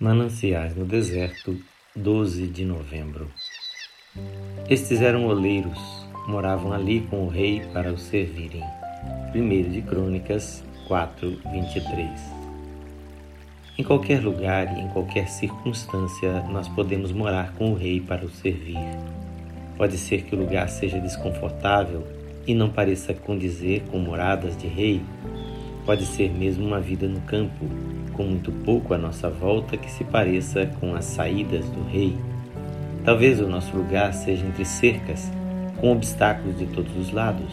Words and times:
Mananciais 0.00 0.74
no 0.74 0.86
Deserto, 0.86 1.60
12 1.94 2.46
de 2.46 2.64
novembro. 2.64 3.30
Estes 4.66 5.02
eram 5.02 5.26
oleiros, 5.26 5.78
moravam 6.26 6.72
ali 6.72 7.02
com 7.10 7.26
o 7.26 7.28
rei 7.28 7.60
para 7.74 7.92
o 7.92 7.98
servirem. 7.98 8.64
1 9.34 9.70
de 9.70 9.82
Crônicas 9.82 10.64
4, 10.88 11.42
23. 11.52 12.08
Em 13.76 13.84
qualquer 13.84 14.22
lugar 14.22 14.74
e 14.74 14.80
em 14.80 14.88
qualquer 14.88 15.28
circunstância, 15.28 16.44
nós 16.44 16.66
podemos 16.66 17.12
morar 17.12 17.52
com 17.52 17.70
o 17.70 17.76
rei 17.76 18.00
para 18.00 18.24
o 18.24 18.30
servir. 18.30 18.78
Pode 19.76 19.98
ser 19.98 20.22
que 20.22 20.34
o 20.34 20.38
lugar 20.38 20.70
seja 20.70 20.98
desconfortável 20.98 22.08
e 22.46 22.54
não 22.54 22.70
pareça 22.70 23.12
condizer 23.12 23.82
com 23.90 23.98
moradas 23.98 24.56
de 24.56 24.66
rei. 24.66 25.02
Pode 25.90 26.06
ser 26.06 26.30
mesmo 26.30 26.64
uma 26.64 26.78
vida 26.78 27.08
no 27.08 27.20
campo, 27.22 27.66
com 28.12 28.22
muito 28.22 28.52
pouco 28.52 28.94
à 28.94 28.96
nossa 28.96 29.28
volta 29.28 29.76
que 29.76 29.90
se 29.90 30.04
pareça 30.04 30.66
com 30.78 30.94
as 30.94 31.04
saídas 31.04 31.68
do 31.68 31.82
rei. 31.82 32.16
Talvez 33.04 33.40
o 33.40 33.48
nosso 33.48 33.76
lugar 33.76 34.14
seja 34.14 34.46
entre 34.46 34.64
cercas, 34.64 35.28
com 35.78 35.90
obstáculos 35.90 36.56
de 36.56 36.66
todos 36.66 36.96
os 36.96 37.12
lados, 37.12 37.52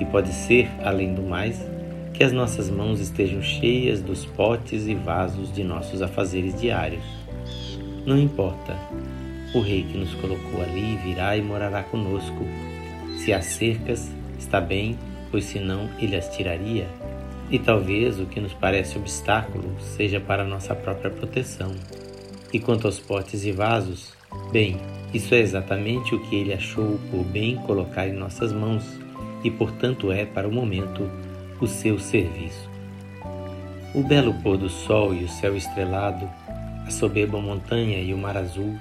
e 0.00 0.04
pode 0.04 0.32
ser, 0.32 0.68
além 0.82 1.14
do 1.14 1.22
mais, 1.22 1.64
que 2.12 2.24
as 2.24 2.32
nossas 2.32 2.68
mãos 2.68 2.98
estejam 2.98 3.40
cheias 3.40 4.02
dos 4.02 4.26
potes 4.26 4.88
e 4.88 4.96
vasos 4.96 5.52
de 5.52 5.62
nossos 5.62 6.02
afazeres 6.02 6.60
diários. 6.60 7.04
Não 8.04 8.18
importa, 8.18 8.76
o 9.54 9.60
Rei 9.60 9.84
que 9.84 9.96
nos 9.96 10.12
colocou 10.14 10.60
ali 10.60 10.96
virá 11.04 11.36
e 11.36 11.40
morará 11.40 11.84
conosco. 11.84 12.44
Se 13.18 13.32
há 13.32 13.40
cercas, 13.40 14.10
está 14.36 14.60
bem, 14.60 14.98
pois 15.30 15.44
senão 15.44 15.88
ele 16.00 16.16
as 16.16 16.28
tiraria 16.36 16.88
e 17.50 17.58
talvez 17.58 18.20
o 18.20 18.26
que 18.26 18.40
nos 18.40 18.54
parece 18.54 18.96
obstáculo 18.96 19.74
seja 19.80 20.20
para 20.20 20.44
nossa 20.44 20.74
própria 20.74 21.10
proteção. 21.10 21.72
E 22.52 22.58
quanto 22.58 22.86
aos 22.86 22.98
potes 22.98 23.44
e 23.44 23.52
vasos, 23.52 24.12
bem, 24.52 24.76
isso 25.12 25.34
é 25.34 25.40
exatamente 25.40 26.14
o 26.14 26.20
que 26.20 26.36
ele 26.36 26.52
achou 26.52 26.98
por 27.10 27.24
bem 27.24 27.56
colocar 27.56 28.06
em 28.06 28.12
nossas 28.12 28.52
mãos 28.52 28.84
e, 29.42 29.50
portanto, 29.50 30.12
é, 30.12 30.24
para 30.24 30.46
o 30.46 30.52
momento, 30.52 31.10
o 31.60 31.66
seu 31.66 31.98
serviço. 31.98 32.68
O 33.94 34.02
belo 34.02 34.34
pôr 34.34 34.56
do 34.56 34.68
sol 34.68 35.12
e 35.14 35.24
o 35.24 35.28
céu 35.28 35.56
estrelado, 35.56 36.28
a 36.86 36.90
soberba 36.90 37.40
montanha 37.40 37.98
e 37.98 38.14
o 38.14 38.18
mar 38.18 38.36
azul, 38.36 38.76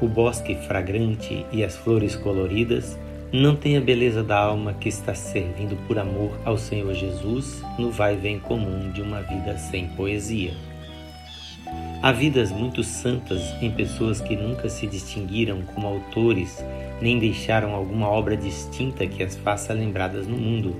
o 0.00 0.06
bosque 0.06 0.54
fragrante 0.54 1.44
e 1.52 1.64
as 1.64 1.76
flores 1.76 2.14
coloridas 2.14 2.96
não 3.40 3.56
tem 3.56 3.76
a 3.76 3.80
beleza 3.80 4.22
da 4.22 4.38
alma 4.38 4.74
que 4.74 4.88
está 4.88 5.12
servindo 5.12 5.76
por 5.88 5.98
amor 5.98 6.38
ao 6.44 6.56
Senhor 6.56 6.94
Jesus 6.94 7.64
no 7.76 7.90
vai-vem 7.90 8.38
comum 8.38 8.92
de 8.92 9.02
uma 9.02 9.22
vida 9.22 9.58
sem 9.58 9.88
poesia. 9.88 10.54
Há 12.00 12.12
vidas 12.12 12.52
muito 12.52 12.84
santas 12.84 13.42
em 13.60 13.72
pessoas 13.72 14.20
que 14.20 14.36
nunca 14.36 14.68
se 14.68 14.86
distinguiram 14.86 15.62
como 15.62 15.88
autores 15.88 16.64
nem 17.02 17.18
deixaram 17.18 17.74
alguma 17.74 18.08
obra 18.08 18.36
distinta 18.36 19.04
que 19.04 19.20
as 19.20 19.34
faça 19.34 19.72
lembradas 19.72 20.28
no 20.28 20.36
mundo, 20.36 20.76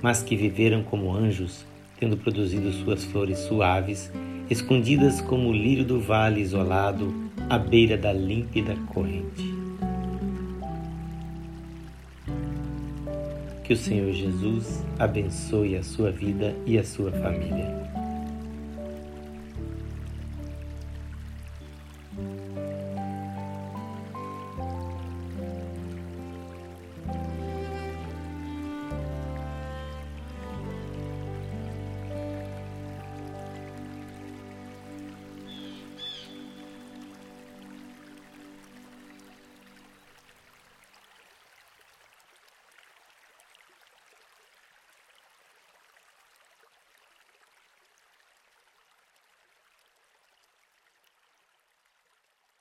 mas 0.00 0.22
que 0.22 0.36
viveram 0.36 0.84
como 0.84 1.12
anjos, 1.12 1.66
tendo 1.98 2.16
produzido 2.16 2.72
suas 2.74 3.02
flores 3.02 3.40
suaves, 3.40 4.12
escondidas 4.48 5.20
como 5.20 5.48
o 5.48 5.52
lírio 5.52 5.84
do 5.84 6.00
vale 6.00 6.40
isolado 6.40 7.12
à 7.50 7.58
beira 7.58 7.96
da 7.96 8.12
límpida 8.12 8.76
corrente. 8.86 9.57
Que 13.68 13.74
o 13.74 13.76
Senhor 13.76 14.10
Jesus 14.14 14.82
abençoe 14.98 15.76
a 15.76 15.82
sua 15.82 16.10
vida 16.10 16.56
e 16.64 16.78
a 16.78 16.82
sua 16.82 17.12
família. 17.12 17.97